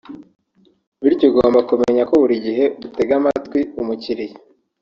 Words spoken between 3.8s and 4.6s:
umukiriya